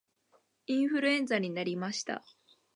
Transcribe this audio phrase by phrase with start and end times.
[0.65, 2.23] インフルエンザになりました